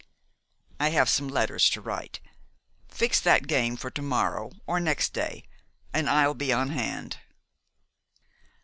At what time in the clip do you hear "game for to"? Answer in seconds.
3.45-4.01